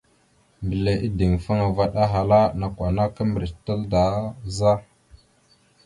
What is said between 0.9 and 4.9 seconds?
ideŋfaŋa vaɗ ahala: «Nakw ana kimbirec tal daa za?».